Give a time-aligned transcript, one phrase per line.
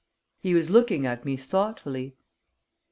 [0.39, 2.15] He was looking at me thoughtfully.